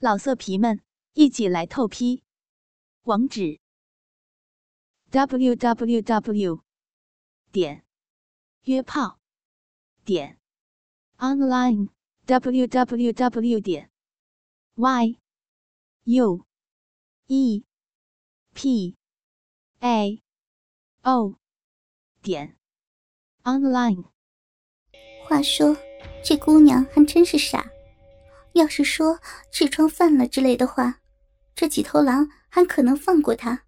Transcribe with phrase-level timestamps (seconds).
[0.00, 0.80] 老色皮们，
[1.14, 2.22] 一起来透批！
[3.02, 3.58] 网址
[5.10, 6.62] ：w w w
[7.50, 7.84] 点
[8.62, 9.18] 约炮
[10.04, 10.38] 点
[11.16, 11.88] online
[12.26, 13.90] w w w 点
[14.76, 15.18] y
[16.04, 16.46] u
[17.26, 17.64] e
[18.54, 18.96] p
[19.80, 20.22] a
[21.02, 21.34] o
[22.22, 22.56] 点
[23.42, 24.04] online。
[25.26, 25.76] 话说，
[26.24, 27.68] 这姑娘还真是傻。
[28.54, 29.18] 要是说
[29.52, 31.00] 痔疮犯了之类的话，
[31.54, 33.62] 这几头狼还可能放过他。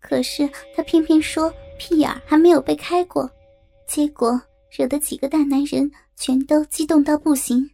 [0.00, 3.30] 可是他偏偏说屁眼还没有被开过，
[3.86, 7.70] 结果惹得几个大男人全都激动到不行。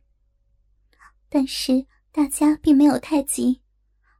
[1.29, 3.60] 但是大家并没有太急，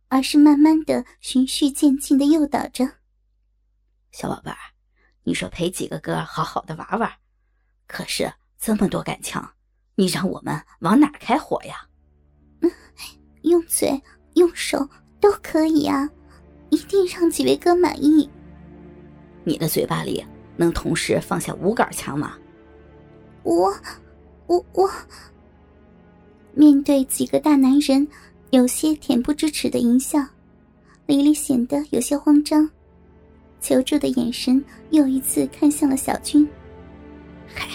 [0.09, 2.85] 而是慢慢的循序渐进的诱导着。
[4.13, 4.59] 小宝贝儿，
[5.23, 7.11] 你说陪几个哥好好的玩玩，
[7.87, 9.55] 可是这么多杆枪，
[9.95, 11.89] 你让我们往哪开火呀？
[13.45, 14.01] 用嘴、
[14.35, 14.87] 用手
[15.21, 16.09] 都可以啊，
[16.71, 18.29] 一定让几位哥满意。
[19.45, 20.25] 你的嘴巴里
[20.57, 22.37] 能同时放下五杆枪吗？
[23.43, 23.75] 我、
[24.47, 24.91] 我、我……
[26.55, 28.07] 面对几个大男人
[28.51, 30.25] 有些恬不知耻的淫笑，
[31.07, 32.69] 李丽显得有些慌张，
[33.61, 36.49] 求助的眼神又一次看向了小军。
[37.55, 37.69] 嗨，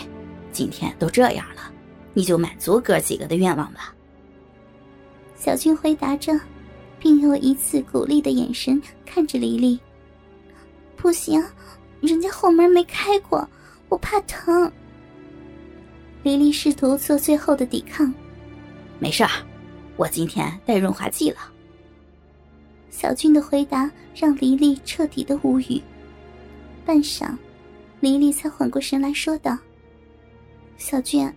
[0.52, 1.72] 今天都这样了，
[2.14, 3.94] 你就满足哥几个的愿望吧。
[5.40, 6.38] 小军回答着，
[7.00, 9.80] 并用一次鼓励的眼神看着黎黎。
[10.98, 11.42] 不行，
[12.02, 13.48] 人家后门没开过，
[13.88, 14.70] 我怕疼。
[16.24, 18.14] 黎黎试图做最后的抵抗。
[19.00, 19.30] 没事儿，
[19.96, 21.38] 我今天带润滑剂了。
[22.90, 25.82] 小军的回答让黎黎彻底的无语。
[26.86, 27.32] 半晌，
[28.02, 29.58] 黎黎才缓过神来说道
[30.76, 31.32] ：“小军，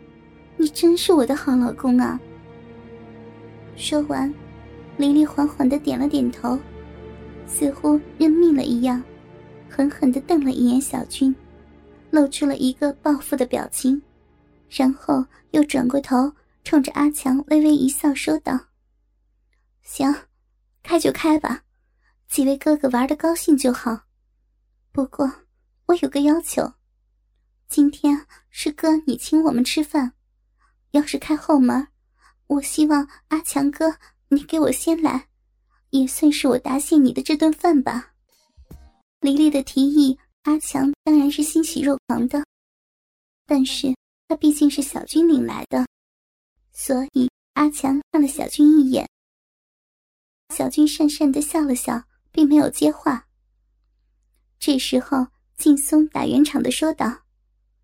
[0.57, 2.21] 你真是我的好老公啊。”
[3.77, 4.33] 说完，
[4.97, 6.59] 黎黎缓缓的点了点头，
[7.47, 9.03] 似乎认命了一样，
[9.69, 11.35] 狠狠的瞪了一眼小军，
[12.11, 14.01] 露出了一个报复的表情，
[14.71, 16.33] 然后又转过头，
[16.63, 18.59] 冲着阿强微微一笑，说道
[19.83, 20.15] ：“行，
[20.83, 21.63] 开就开吧，
[22.29, 24.03] 几位哥哥玩的高兴就好。
[24.93, 25.31] 不过
[25.87, 26.75] 我有个要求，
[27.69, 30.13] 今天是哥你请我们吃饭，
[30.93, 31.89] 要是开后门。”
[32.53, 33.97] 我希望阿强哥，
[34.29, 35.29] 你给我先来，
[35.89, 38.13] 也算是我答谢你的这顿饭吧。
[39.21, 42.45] 黎黎的提议，阿强当然是欣喜若狂的，
[43.47, 43.95] 但是
[44.29, 45.87] 他毕竟是小军领来的，
[46.73, 49.09] 所以阿强看了小军一眼。
[50.55, 53.27] 小军讪讪的笑了笑，并没有接话。
[54.59, 55.27] 这时候，
[55.57, 57.23] 劲松打圆场的说道：“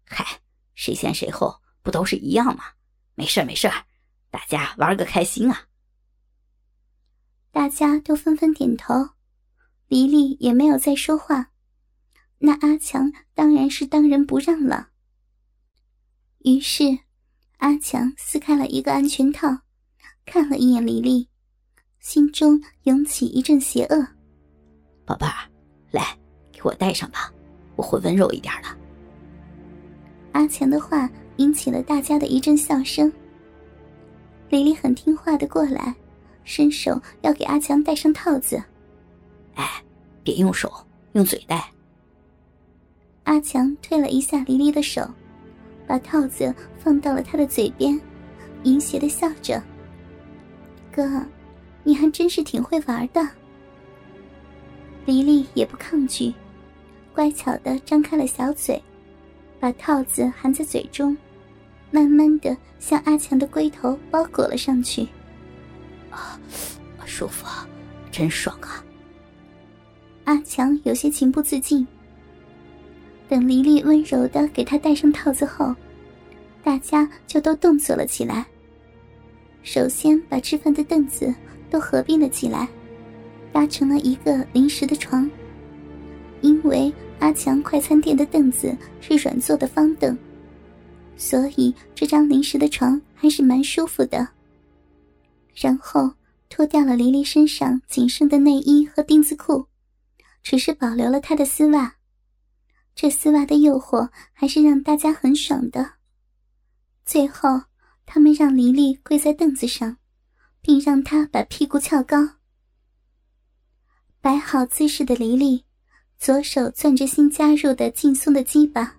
[0.04, 0.42] 嗨，
[0.74, 2.64] 谁先谁后不都是一样吗？
[3.14, 3.66] 没事没事
[4.30, 5.62] 大家玩个开心啊！
[7.50, 9.10] 大家都纷纷点头，
[9.86, 11.50] 黎黎也没有再说话。
[12.38, 14.90] 那阿强当然是当仁不让了。
[16.44, 16.84] 于是，
[17.56, 19.48] 阿强撕开了一个安全套，
[20.24, 21.28] 看了一眼黎黎，
[21.98, 24.06] 心中涌起一阵邪恶。
[25.04, 25.50] 宝贝儿，
[25.90, 26.16] 来，
[26.52, 27.32] 给我戴上吧，
[27.76, 28.68] 我会温柔一点的。
[30.32, 33.12] 阿强的话引起了大家的一阵笑声。
[34.50, 35.94] 李丽很听话的过来，
[36.44, 38.62] 伸手要给阿强戴上套子。
[39.54, 39.82] 哎，
[40.22, 40.72] 别用手，
[41.12, 41.70] 用嘴戴。
[43.24, 45.06] 阿强推了一下黎黎的手，
[45.86, 48.00] 把套子放到了他的嘴边，
[48.62, 49.62] 淫邪的笑着
[50.90, 51.22] ：“哥，
[51.84, 53.28] 你还真是挺会玩的。”
[55.04, 56.32] 黎黎也不抗拒，
[57.14, 58.82] 乖巧的张开了小嘴，
[59.60, 61.14] 把套子含在嘴中。
[61.90, 65.06] 慢慢的向阿强的龟头包裹了上去，
[66.10, 66.38] 啊，
[67.06, 67.66] 舒服，啊
[68.10, 68.84] 真爽啊！
[70.24, 71.86] 阿强有些情不自禁。
[73.28, 75.74] 等黎黎温柔的给他戴上套子后，
[76.62, 78.44] 大家就都动作了起来。
[79.62, 81.34] 首先把吃饭的凳子
[81.70, 82.68] 都合并了起来，
[83.52, 85.30] 搭成了一个临时的床。
[86.40, 90.16] 因为阿强快餐店的凳子是软座的方凳。
[91.18, 94.26] 所以这张临时的床还是蛮舒服的。
[95.54, 96.10] 然后
[96.48, 99.66] 脱掉了黎黎身上仅剩的内衣和丁字裤，
[100.42, 101.96] 只是保留了她的丝袜。
[102.94, 105.94] 这丝袜的诱惑还是让大家很爽的。
[107.04, 107.62] 最后，
[108.06, 109.98] 他们让黎黎跪在凳子上，
[110.62, 112.36] 并让她把屁股翘高。
[114.20, 115.64] 摆好姿势的黎黎，
[116.18, 118.97] 左手攥着新加入的劲松的鸡巴。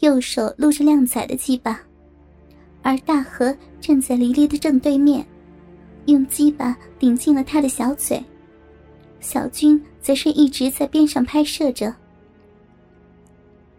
[0.00, 1.78] 右手撸着靓仔的鸡巴，
[2.82, 5.24] 而大河站在黎黎的正对面，
[6.06, 8.22] 用鸡巴顶进了他的小嘴，
[9.20, 11.94] 小军则是一直在边上拍摄着。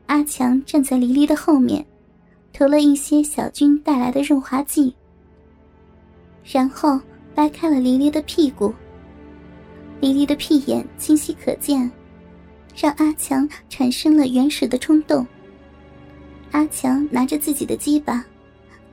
[0.05, 1.83] 阿强站在黎黎的后面，
[2.53, 4.93] 涂了一些小军带来的润滑剂，
[6.43, 6.99] 然后
[7.33, 8.71] 掰开了黎黎的屁股。
[9.99, 11.91] 黎黎的屁眼清晰可见，
[12.75, 15.25] 让阿强产生了原始的冲动。
[16.51, 18.23] 阿强拿着自己的鸡巴。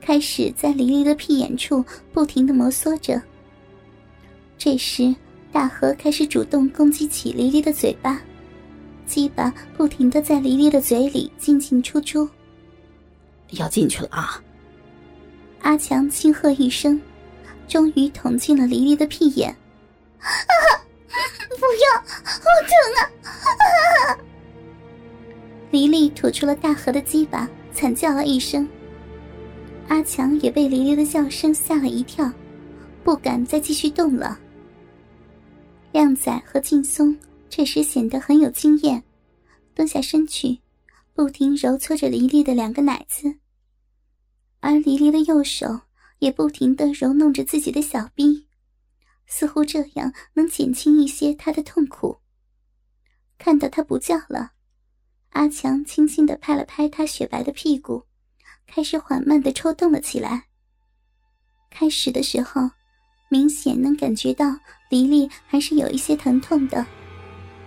[0.01, 1.83] 开始在黎黎的屁眼处
[2.13, 3.21] 不停的摩挲着。
[4.57, 5.13] 这时，
[5.51, 8.19] 大河开始主动攻击起黎黎的嘴巴，
[9.05, 12.27] 鸡巴不停的在黎黎的嘴里进进出出。
[13.51, 14.41] 要进去了啊！
[15.61, 16.99] 阿强轻喝一声，
[17.67, 19.49] 终于捅进了黎黎的屁眼。
[20.19, 20.31] 啊！
[21.49, 24.19] 不要，好疼啊！
[25.71, 28.67] 黎黎吐出了大河的鸡巴，惨叫了一声。
[29.87, 32.31] 阿强也被黎黎的叫声吓了一跳，
[33.03, 34.39] 不敢再继续动了。
[35.91, 37.15] 靓仔和劲松
[37.49, 39.03] 这时显得很有经验，
[39.75, 40.59] 蹲下身去，
[41.13, 43.35] 不停揉搓着黎黎的两个奶子，
[44.59, 45.81] 而黎黎的右手
[46.17, 48.47] 也不停的揉弄着自己的小臂，
[49.27, 52.17] 似乎这样能减轻一些他的痛苦。
[53.37, 54.53] 看到他不叫了，
[55.29, 58.03] 阿强轻轻的拍了拍他雪白的屁股。
[58.67, 60.45] 开始缓慢的抽动了起来。
[61.71, 62.69] 开始的时候，
[63.27, 64.45] 明显能感觉到
[64.89, 66.85] 黎黎还是有一些疼痛的，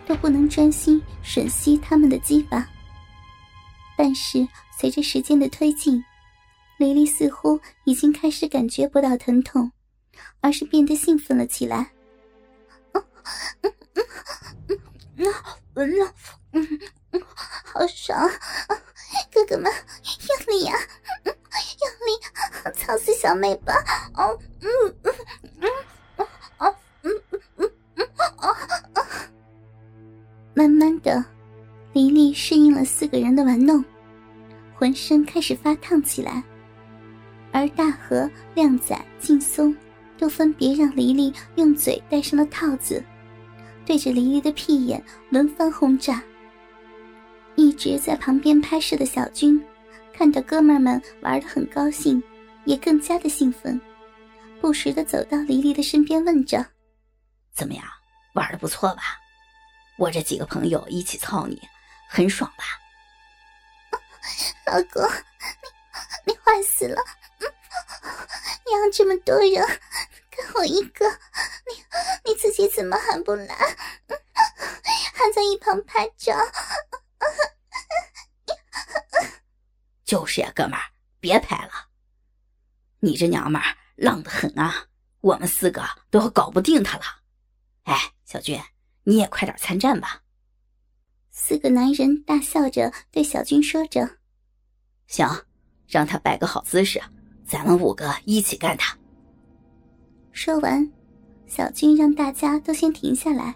[0.06, 2.68] 都不能专心吮吸他们的鸡巴。
[3.96, 4.46] 但是
[4.78, 6.02] 随着时间的推进，
[6.78, 9.70] 黎黎似乎已经开始感觉不到疼痛，
[10.40, 11.92] 而是变得兴奋了起来。
[12.92, 13.04] 嗯
[13.62, 13.72] 嗯
[14.68, 14.78] 嗯
[15.16, 15.26] 嗯，
[15.74, 16.14] 闻了，
[16.52, 16.80] 嗯嗯，
[17.64, 18.30] 好爽。
[19.32, 19.70] 哥哥们，
[20.28, 20.72] 用力呀，
[21.24, 23.74] 用力，操死小妹吧！
[24.14, 24.68] 哦，嗯
[25.02, 25.14] 嗯
[25.60, 25.70] 嗯，
[26.58, 28.56] 哦，嗯嗯嗯嗯，哦
[28.94, 29.04] 哦。
[30.54, 31.22] 慢慢的，
[31.92, 33.84] 黎黎适应了四个人的玩弄，
[34.74, 36.42] 浑身开始发烫起来。
[37.52, 39.76] 而大河、靓仔、劲松
[40.16, 43.02] 都分别让黎黎用嘴戴上了套子，
[43.84, 46.22] 对着黎黎的屁眼轮番轰炸。
[47.72, 49.58] 一直在旁边拍摄的小军，
[50.12, 52.22] 看到哥们儿们玩得很高兴，
[52.66, 53.80] 也更加的兴奋，
[54.60, 56.66] 不时的走到黎黎的身边问着
[57.56, 57.82] ：“怎么样，
[58.34, 59.19] 玩的不错吧？
[59.96, 61.62] 我这几个朋友一起操你，
[62.10, 62.64] 很爽吧？”
[64.70, 65.02] 老公，
[66.26, 67.02] 你你坏死了！
[67.40, 69.66] 你让这么多人
[70.30, 73.56] 跟我一个，你你自己怎么还不来？
[75.14, 76.36] 还在一旁拍照。
[80.12, 80.82] 就是呀，哥们儿，
[81.20, 81.72] 别拍了。
[83.00, 84.74] 你这娘们儿浪得很啊，
[85.22, 87.04] 我们四个都要搞不定他了。
[87.84, 88.60] 哎，小军，
[89.04, 90.20] 你也快点参战吧。
[91.30, 94.06] 四个男人大笑着对小军说着
[95.08, 95.26] ：“行，
[95.88, 97.00] 让他摆个好姿势，
[97.46, 98.94] 咱们五个一起干他。”
[100.30, 100.92] 说完，
[101.46, 103.54] 小军让大家都先停下来，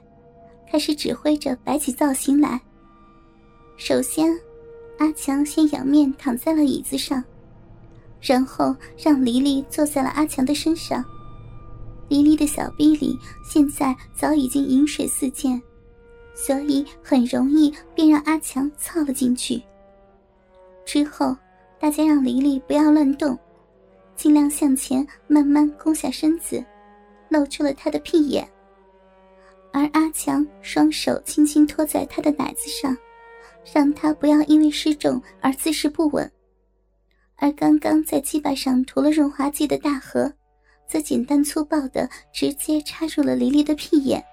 [0.66, 2.58] 开始指挥着摆起造型来。
[3.76, 4.32] 首先，
[4.98, 7.22] 阿强先仰面躺在了椅子上，
[8.20, 11.04] 然后让黎黎坐在了阿强的身上。
[12.08, 15.60] 黎黎的小臂里现在早已经饮水四溅，
[16.34, 19.60] 所以很容易便让阿强操了进去。
[20.84, 21.36] 之后，
[21.78, 23.38] 大家让黎黎不要乱动，
[24.14, 26.64] 尽量向前慢慢弓下身子，
[27.28, 28.48] 露出了他的屁眼。
[29.72, 32.96] 而阿强双手轻轻托在他的奶子上。
[33.72, 36.30] 让他不要因为失重而姿势不稳，
[37.34, 40.32] 而刚刚在鸡巴上涂了润滑剂的大河，
[40.86, 44.24] 则简单粗暴的直接插入了黎黎的屁眼。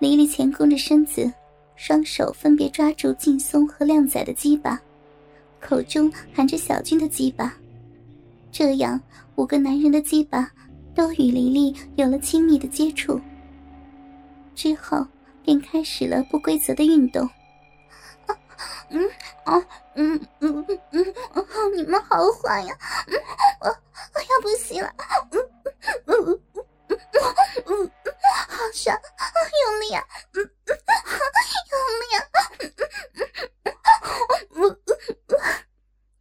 [0.00, 1.32] 黎黎前弓着身子，
[1.76, 4.80] 双手分别抓住劲松和靓仔的鸡巴，
[5.60, 7.54] 口中含着小军的鸡巴，
[8.50, 9.00] 这样
[9.36, 10.50] 五个男人的鸡巴
[10.92, 13.20] 都与黎黎有了亲密的接触。
[14.56, 15.06] 之后
[15.44, 17.26] 便开始了不规则的运动。
[18.92, 19.10] 嗯
[19.46, 22.78] 哦嗯嗯嗯嗯，你们好坏呀！
[23.08, 23.18] 嗯，
[23.60, 24.94] 我我要不行了。
[25.32, 25.40] 嗯
[26.06, 26.96] 嗯嗯嗯嗯
[27.66, 27.90] 嗯，
[28.48, 29.24] 好爽，好
[29.64, 30.04] 用力啊！
[30.34, 30.70] 嗯嗯，
[31.72, 32.20] 用力啊！
[32.58, 32.68] 嗯
[33.64, 33.70] 嗯
[34.50, 34.62] 嗯
[35.28, 35.40] 嗯，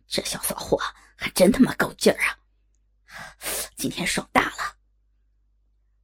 [0.07, 0.79] 这小骚货
[1.15, 2.39] 还真他妈够劲儿啊！
[3.75, 4.77] 今天爽大了。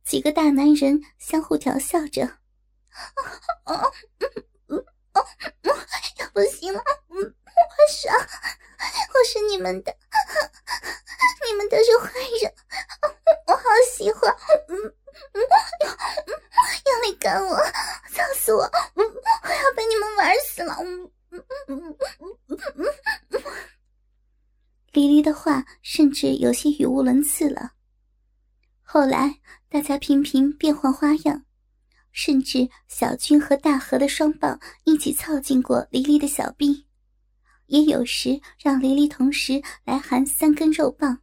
[0.03, 2.25] 几个大男人相互调笑着。
[3.65, 4.43] 哦嗯嗯
[5.17, 5.25] 哦。
[6.33, 8.15] 不行了，嗯，我爽。
[8.15, 9.91] 我是你们的，
[11.47, 12.53] 你们都是坏人，
[13.47, 14.31] 我好喜欢，
[14.67, 14.77] 嗯
[15.33, 15.41] 嗯，
[16.85, 17.57] 用力干我，
[18.13, 22.59] 操死我，我要被你们玩死了，嗯嗯嗯嗯嗯
[23.31, 23.41] 嗯。
[24.91, 27.71] 黎黎的话甚至有些语无伦次了。
[28.83, 31.46] 后来大家频频变换花样。
[32.11, 36.85] 甚至小军和大河的双棒一起凑近过黎黎的小臂，
[37.67, 41.19] 也有时让黎黎同时来含三根肉棒。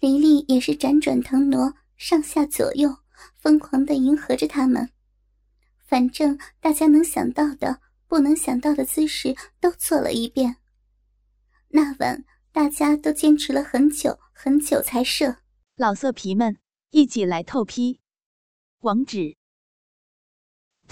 [0.00, 2.98] 黎黎也是辗转腾挪，上下左右，
[3.36, 4.90] 疯狂的迎合着他们。
[5.86, 10.56] 反正大家能想到的、不能想到的姿势都做了一遍。
[11.68, 15.36] 那晚大家都坚持了很久很久才射。
[15.76, 16.56] 老色皮们，
[16.90, 18.00] 一起来透批，
[18.80, 19.36] 网址。